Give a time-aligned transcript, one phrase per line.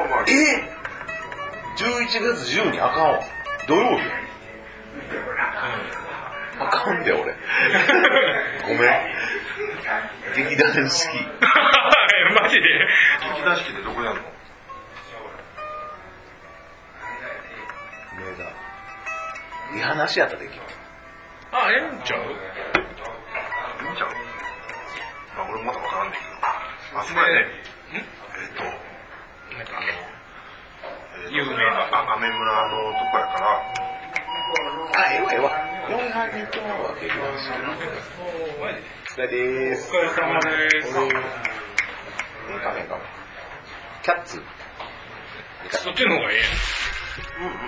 [0.00, 0.24] まあまあ。
[0.28, 0.32] え
[1.76, 3.20] ?11 月10にあかんわ。
[3.66, 4.12] 土曜日や。
[6.60, 7.22] あかんで、俺。
[8.62, 8.78] ごめん。
[10.36, 10.84] 劇団好き。
[12.42, 12.62] マジで？
[13.34, 14.28] 劇団四季ってどこでやるの？
[18.18, 18.44] 梅田。
[19.76, 20.62] いい話やったできる。
[21.52, 22.20] あ、ええんちゃう？
[22.20, 22.36] いいん
[23.96, 24.08] ちゃう？
[25.36, 26.24] まあ俺まだわからんねんけど。
[27.00, 27.46] あ、そこやね。
[29.60, 32.40] えっと、なんかあの、有名なあ、アメ村
[32.70, 33.60] のとこやから、
[34.96, 35.52] あ、ええわ、ええわ。
[35.90, 37.60] 4杯目とは劇団四季。
[38.56, 38.64] お
[39.12, 39.90] 疲れでーす。
[39.90, 40.88] お疲れ様です。
[40.88, 41.12] ええ
[42.58, 43.04] かめんかめん。
[44.02, 44.40] キャッツ。
[45.70, 47.60] そっちの方がええやん。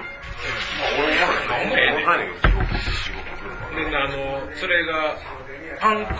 [1.05, 4.16] 俺まだ何もわからんねんけど、地獄、地獄来るので、あの、
[4.57, 5.19] それが、
[5.79, 6.13] パンク、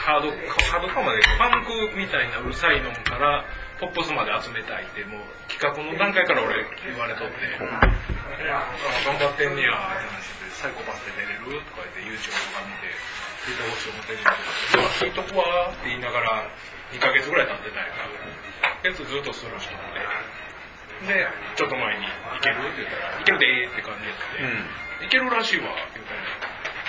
[0.00, 3.44] ハード、ハードカーまで、パンクみたいなうるさいのから、
[3.84, 7.84] ポップスまで集めたいって、もう企画の段階から俺言われとって、あ
[9.04, 11.60] 頑張ってんねや、って話で、サイコパスで出れる？
[11.68, 12.88] とか言って YouTube とか見て、
[13.44, 14.32] 聞いてほしい思ってるんで
[14.96, 16.48] すけど、聞いとくわって言いながら、
[16.96, 26.24] 2ヶ月ぐらい経ってたんやから、やつずっとスルーしてて、で、ちょっと前に、いけるって言ったら、いけるでーって感じやって、いけるらしいわ、って言ったら、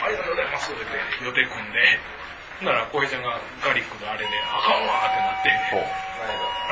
[0.07, 0.87] ありがとうございますって
[1.19, 1.99] 予定組んで、
[2.63, 5.51] なら、小平ちゃんがガリックのあれで、あかんわってなって、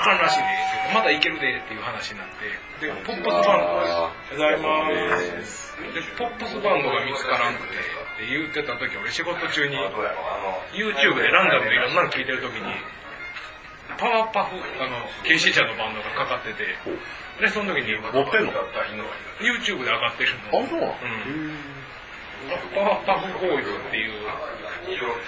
[0.04, 0.14] ほう。
[0.14, 0.46] あかんらしいで
[0.94, 2.46] まだいけるでっていう話になって、
[2.86, 3.80] で、ポップスバンド。
[3.80, 3.96] です。
[3.96, 5.73] おはようございます。
[5.80, 7.80] で、ポップスバンドが見つからんくて、っ
[8.20, 9.78] て言ってた時、俺仕事中に、
[10.76, 12.76] YouTube でランダムでいろんなの聞いてる時に、
[13.98, 16.78] パワーパフ、あの、ケイシーちゃんのバンドがかかってて、
[17.40, 18.54] で、その時に、持ってんの
[19.42, 20.59] ？YouTube で上がってるの。
[20.59, 20.96] あ、そうなの？
[21.02, 21.58] うん。
[22.76, 24.12] パワーパフボーイズっていう、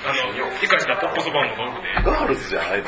[0.06, 2.86] あの、生かしたポップスバンドが多くて、ガールズじゃないの？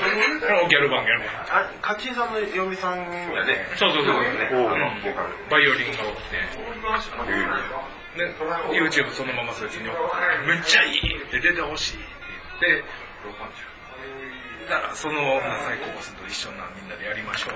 [0.68, 1.48] ギャルバンギャルバン。
[1.48, 3.68] あ、カッチンさんの嫁さんやね。
[3.76, 4.16] そうそうそう。
[4.16, 4.20] あ
[4.78, 4.92] の
[5.50, 6.38] バイオリンが多くて。
[8.18, 8.34] で、
[8.74, 12.06] YouTube そのままそいつに送って、めっちゃいいって出てほしいって
[12.62, 12.88] 言って、
[14.70, 17.54] だからそのサイコパスと一緒なみんなでやりましょう。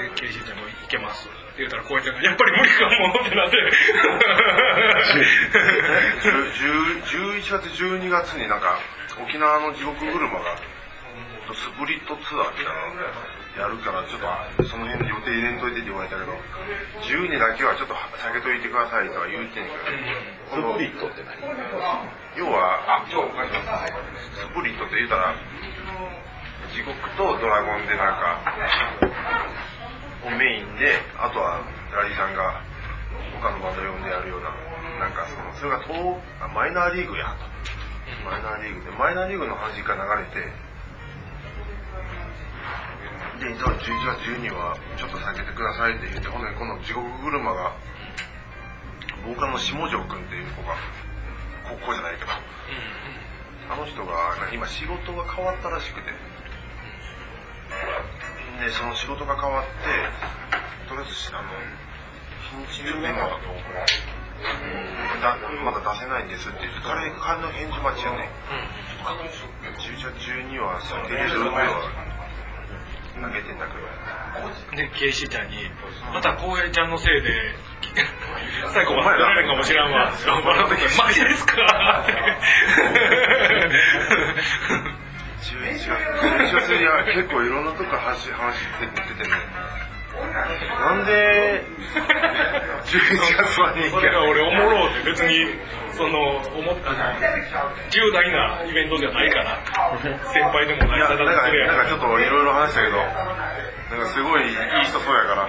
[0.00, 3.56] で、ケイシーちゃんもいけます言ったら、こうやってやっぱり無理かもってなって。
[7.10, 8.78] 11月12月になんか
[9.22, 10.56] 沖縄の地獄車が
[11.54, 13.02] スプリットツアーみたいなの
[13.58, 16.32] やるからちょっとその辺予定入れんといてって言われたけど
[17.02, 19.74] 12だけはちょっと避けといてくださいとは言うてんねん
[20.46, 21.34] スけどプリットって何
[22.38, 23.10] 要はあス
[24.54, 25.34] プリットって言うたら
[26.70, 28.38] 地獄とドラゴンでなんか
[30.28, 31.64] メインであとは
[31.96, 32.60] ラリーさんが
[33.40, 34.52] 他のバンド呼んでやるような
[35.00, 37.48] なんかそのそれが東あマイナーリーグやと。
[38.24, 38.84] マイナーリーグ。
[38.84, 40.52] でマイナーリーグの話が流れて
[43.40, 47.72] で実は11月12はちょっと避けてくださいって言ってほんでこの地獄車が
[49.24, 50.76] ボーカルの下條君っていう子が
[51.64, 52.30] 高校じゃないけど
[53.72, 56.12] あの人が今仕事が変わったらしくて
[58.60, 59.70] でその仕事が変わって
[60.88, 61.48] とりあえずあの
[62.50, 63.18] 日にちでメモ
[65.20, 68.28] だまだ出せないんですって言って彼彼の返事待ちやね
[69.78, 70.80] 11月12は
[73.20, 73.84] 投げてんだけど。
[74.76, 75.56] で、ケイシーちゃんに、
[76.14, 77.54] また浩平ちゃんのせいで、
[78.72, 80.10] 最後まで出られるかもしらんわ。
[81.04, 81.52] マジですか？
[82.02, 82.12] って。
[85.80, 89.36] 11月11月には結構いろんなとこ話話出ててね
[90.20, 91.64] なんで
[92.84, 95.46] 11月は人それが俺おもろうって別に、
[95.94, 96.90] その、思った
[97.90, 99.58] 重大なイベントじゃないから、
[100.32, 103.04] 先輩でもないか、らなんかちょっといろいろ話したけど、な
[103.96, 104.54] んかすごいいい
[104.84, 105.48] 人そうやから。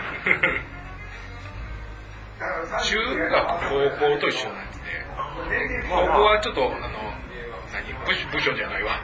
[2.84, 4.78] 中学、高校と一緒なんで、
[5.90, 6.78] 高校はちょっと、あの、
[7.74, 9.02] 何、部部署じゃないわ。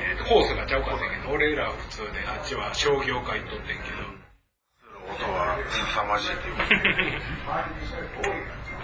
[0.00, 4.02] えーとコースがちゃうかったけど、俺らは普通で、あっちは商業会とってんけど、
[5.04, 6.64] 音は凄まじいっていうか。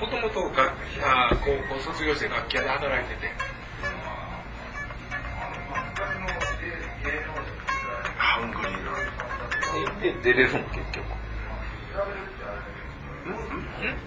[0.01, 3.29] もともと楽器あー高校卒業して楽器屋で働いてて、
[8.17, 8.93] ハングリーな。
[10.01, 11.05] で、出れるの結局。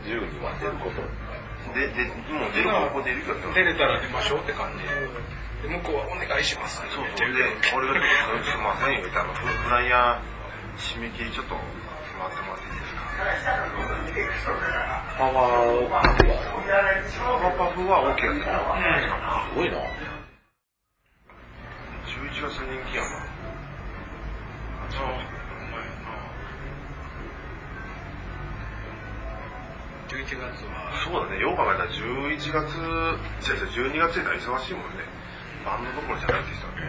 [0.05, 1.01] 10には出ること。
[1.73, 2.03] で、で、
[2.33, 4.83] もう出る方向出れたら出ましょうって感じ
[5.67, 6.81] 向こうはお願いします。
[6.81, 7.95] って言って俺が
[8.43, 10.33] すいません言フライヤー
[10.75, 13.03] 締め切りちょっと決まってですか
[15.17, 16.19] パワーパフ
[17.57, 18.43] パフは OK す
[19.55, 19.77] ごいな
[22.03, 23.07] 11月人気やな。
[24.83, 25.33] あそうな
[30.09, 30.93] 11月は。
[31.05, 31.39] そうだね。
[31.39, 32.77] よう考えたら11月
[33.41, 35.22] 違う12月になり忙しいもんね。
[35.65, 36.81] バンドどころじゃないって人だね。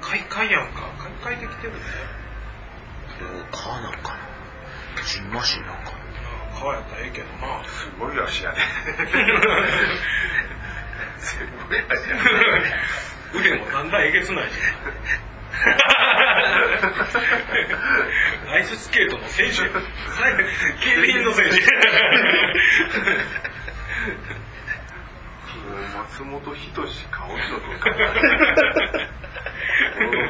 [0.00, 0.88] 開会やんか。
[1.22, 1.80] 開会できてるね。
[3.52, 4.02] 川なんかな。
[5.60, 5.92] なんか。
[6.58, 7.62] 川やったらええけどな。
[7.64, 8.58] すごい足やね。
[11.20, 11.36] す
[11.68, 12.22] ごい足やね。
[13.34, 14.62] 腕もだんだんえげつないじゃ
[18.52, 19.56] んアイススケートの選手。
[19.58, 19.64] 競
[21.02, 21.56] 輪の選手
[26.20, 27.88] 松本人志顔人君か。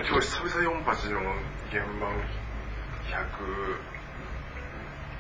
[0.07, 1.19] 今日久々4八の
[1.67, 2.15] 現場を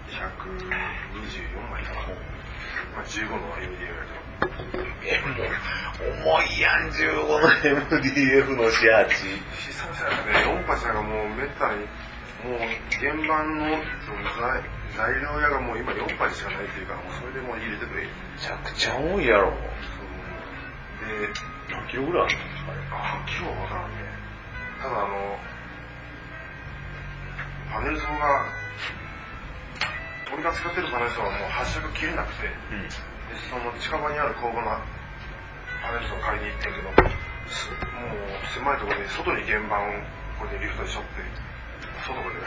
[0.06, 1.98] 124枚かな。
[2.94, 4.86] まあ、15の MDF やけど。
[5.02, 7.40] えもう重いやん15の
[7.90, 9.14] MDF のシャチ
[9.72, 11.80] 久々やね、4八なんかもうめったに、
[12.46, 14.62] もう現場のその材
[14.96, 18.02] 材料屋がもう今4八しかないっていうから、もうそれでもう入れてくれ。
[18.02, 18.08] め
[18.38, 19.52] ちゃくちゃ重いやろ
[21.10, 21.28] で、
[21.70, 23.96] 何キロぐらいあるのあ、今日はわからんね。
[24.80, 25.38] ただあの、
[27.70, 28.46] パネル層が、
[30.32, 32.88] 俺が使ってるパネル層はもう発射が切れなくて、うん
[33.30, 34.74] でその近場にある工房の
[35.78, 36.90] パネル層を借りに行ってんけど、
[37.46, 39.86] すもう狭いところで外に原板を
[40.42, 41.22] これでリフトでしょって、
[42.02, 42.42] 外まで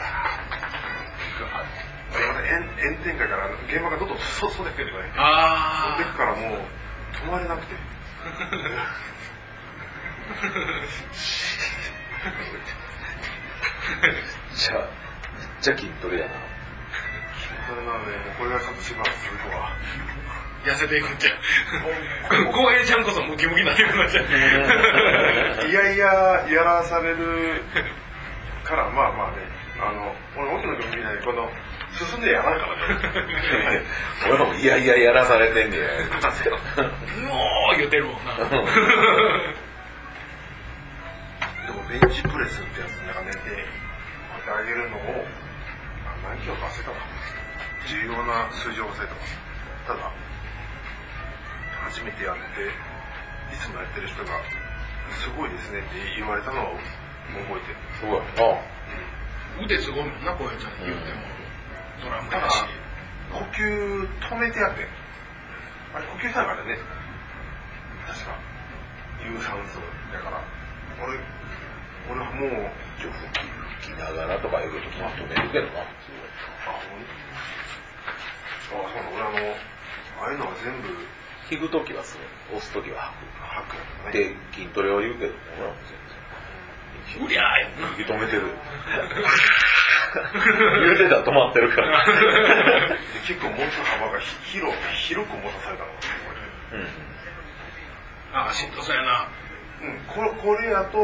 [2.12, 5.08] 炎炎天下から現場がどんどんそ外で来てるね。
[5.16, 6.68] あ飛んでくからもう
[7.16, 7.93] 止まれなくて。
[14.54, 14.88] じゃあめっ
[15.60, 16.32] ちゃ筋トレやな
[17.68, 19.70] それなので、もうこれがちょっとしばらく続くわ。
[20.64, 21.30] 痩せていくんじゃ
[22.40, 27.60] ん浩平ちゃんこそムキムキになってくじゃんいやいや、やらされる
[28.64, 29.44] から、まあまあね、
[29.78, 31.50] あの、俺、奥野君みたいに、この、
[31.92, 32.76] 進んでやらんから
[33.74, 33.82] ね。
[34.26, 35.90] 俺もいやいややらされてんねやう
[37.74, 38.44] おー言うてるもんなで
[41.74, 43.50] も、ベンチプレスってやつ、なんか寝て、こ
[44.46, 45.26] うやって上げるのを、
[46.06, 46.96] あ何キロか忘れたか
[47.88, 49.36] 重要な数字を忘れてます。
[49.86, 50.10] ただ、
[51.90, 52.42] 初めてやって、
[53.52, 54.30] いつもやってる人が、
[55.20, 57.78] すごいですねって言われたのを覚えてる。
[58.00, 58.56] すごいな
[59.62, 61.20] 腕すごいもんな浩平ちゃんに言うても
[62.02, 62.64] ドラムただやし、
[63.30, 64.88] 呼吸止めてやってん。
[65.94, 66.78] あれ、呼吸したからね。
[68.06, 68.38] 確か。
[69.24, 69.80] 有酸素
[70.12, 70.40] だから。
[71.02, 71.18] 俺、
[72.10, 72.50] 俺はもう、
[73.00, 73.42] ちょ吹き
[73.88, 75.84] 吹きながらとか言うけどまとめるけどなあ、
[76.78, 77.04] ほんあ、
[78.68, 79.36] そうなの、俺あの、
[80.22, 80.88] ああいうのは全部、
[81.50, 82.24] 引くときはする
[82.56, 83.26] 押すときは吐
[83.68, 83.80] く吐く
[84.16, 84.22] ね。
[84.32, 85.78] で筋トレを言うけど俺はもう
[87.12, 88.42] 全うりゃーやんな然引き止めてる
[90.84, 92.12] 言うてたら止まってるからで
[93.26, 95.90] 結構持つ幅がひ広広く持たされたの。
[96.72, 96.86] うん
[98.34, 99.30] ああしんどそうやな
[99.84, 100.98] うん、これこれやと、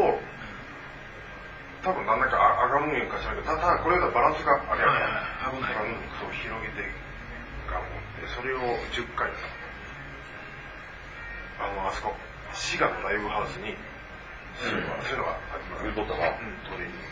[1.83, 4.99] 多分なんだかああがむんかしらんけど、たただこれだとバランスがあれやか
[5.47, 6.89] ら、危ないうんそう広げて
[7.69, 8.59] ガムって、それを
[8.91, 9.29] 10回
[11.61, 12.15] あの、あそこ、
[12.53, 13.77] 滋賀のライブハウスに、
[14.57, 15.83] そういうのが、そういうのがあります。
[15.83, 17.05] 言うとったなうん、トレーニング。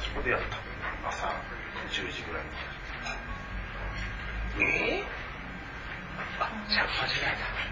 [0.00, 0.56] そこでやった。
[1.08, 1.28] 朝
[1.92, 2.48] 10時ぐらいに。
[4.64, 5.04] え
[6.38, 7.63] あじゃあ間違えたお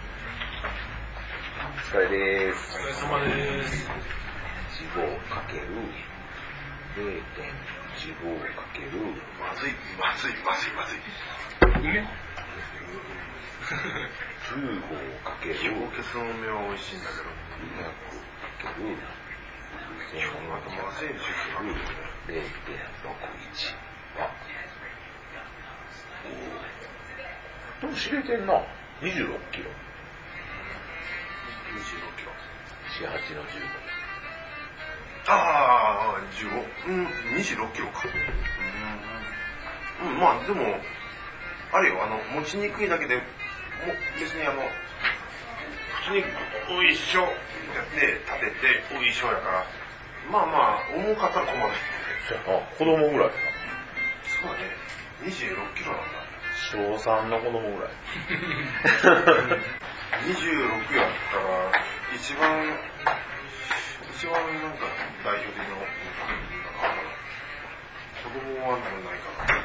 [1.91, 2.79] 疲れでーす。
[2.79, 3.87] お疲れ様です。
[4.95, 5.67] 15かける
[6.95, 8.89] 0.15かける。
[9.41, 11.01] まずい、まずい、まずい、まずい。
[11.81, 12.07] 梅
[14.43, 15.55] 15かける。
[15.59, 17.29] 氷結の梅は美味しいんだけど、
[17.67, 17.91] 200
[18.63, 18.97] かける。
[20.13, 21.61] 基本はまずいですよ。
[22.29, 22.43] 0.61
[24.21, 24.31] は
[27.81, 28.55] でも知れてんな
[29.01, 29.71] 26キロ
[32.93, 33.41] 26キロ。
[33.41, 33.73] 48の
[35.29, 36.91] ああ、15。
[36.91, 37.07] うん、
[37.37, 38.05] 26キロか。
[40.03, 40.13] うん。
[40.13, 40.77] うん、まあでも、
[41.73, 43.23] あれよ、あの、持ちにくいだけで、も
[44.19, 44.63] 別にあの、
[46.05, 46.25] 普通に、
[46.77, 47.31] おいしょやっ
[47.95, 49.67] て、立てて、おいしょやから、
[50.31, 51.73] まあまあ、重かったら困る。
[52.23, 53.37] 15そうやな子供ぐらいか
[54.41, 54.71] そうだね。
[55.25, 56.23] 26キロなんだ。
[56.71, 57.91] 小3の子供ぐらい
[60.25, 62.79] 26やったら、一番、
[64.15, 64.87] 一番なんか
[65.25, 65.75] 代表的な、
[68.23, 69.63] 子供はなんないかな。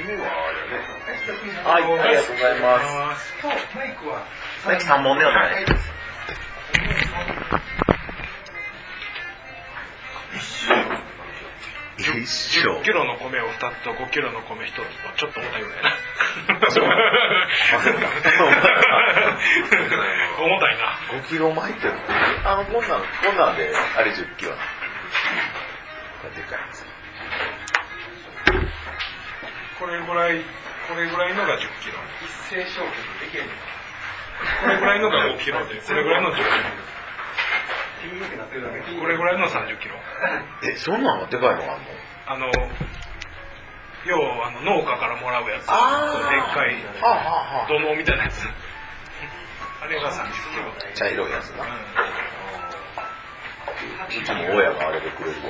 [0.00, 1.00] 夢はあれやね。
[1.64, 3.34] はいありがとうございます
[3.76, 4.24] マイクは
[4.64, 5.64] さっき3本目はない
[10.34, 10.86] 一周なん
[11.98, 14.82] いや 10, 一緒10キロの米を2つと5キロの米1つと
[15.18, 15.90] ちょっと重たいぐらいな
[20.38, 20.98] 重たいな。
[21.20, 21.88] 5キロ前って
[22.44, 26.84] あのこんなんこんなんであれ10キロなのでかいやつ
[29.78, 30.44] これぐらい
[30.88, 31.98] これぐらいのが10キロ。
[32.24, 33.52] 一斉消費できへんの
[34.62, 36.44] これぐらいのが5キロでこれぐらいの10キロ。
[39.00, 39.94] これぐらいの30キロ。
[40.64, 41.74] えそんなんがでかいのが
[42.26, 42.46] あんの？
[42.46, 42.52] あの
[44.06, 45.66] 要はあの農家からもらうやつ。
[45.66, 45.74] でっ
[46.54, 46.76] かい
[47.68, 48.46] 土のうみたいなやつ
[49.82, 51.50] あれが30キロ茶色いやつ。
[51.50, 51.66] なう
[54.08, 55.44] うちも親があれでくれるわ。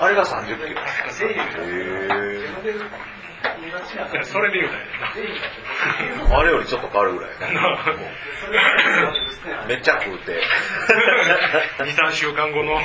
[0.00, 0.80] あれが30キロ。
[0.80, 0.82] へ
[4.20, 4.82] んそれで言うたら
[5.16, 5.28] え
[6.34, 7.30] あれよりちょっと変わるぐらい。
[9.68, 10.42] めっちゃ食うて。
[11.78, 12.80] 23週間後の。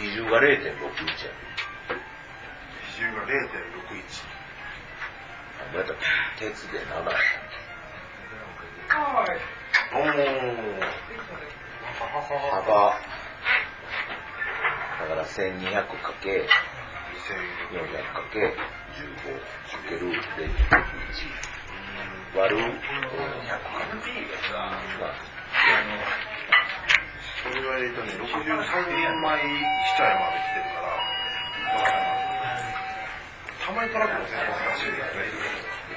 [0.00, 0.48] 比重が0.61や
[3.28, 4.24] 0.61
[5.60, 5.92] あだった
[6.38, 7.12] 鉄で7や
[9.92, 10.00] お
[12.48, 12.96] 幅
[14.98, 15.68] だから 1200×400×15
[18.12, 20.88] かける0.61
[22.34, 22.72] 割る100
[27.42, 28.24] それがえっとね63
[29.20, 29.38] 枚
[29.96, 30.88] 下まで来てるから
[31.68, 32.07] たまにから
[33.74, 35.52] たいですね、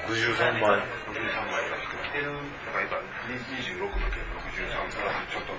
[0.06, 0.82] 63枚。
[1.08, 2.28] 63がてる。
[2.28, 3.00] だから今、
[3.32, 5.56] 26の件、63プラスちょっと。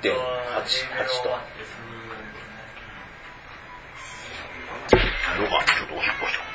[0.00, 0.08] 101.88
[1.22, 1.28] と。
[5.36, 6.45] どうか、ちょっとおしっこした。